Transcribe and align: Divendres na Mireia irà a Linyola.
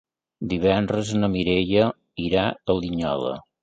Divendres 0.53 1.13
na 1.21 1.31
Mireia 1.35 1.87
irà 2.27 2.51
a 2.53 2.81
Linyola. 2.83 3.41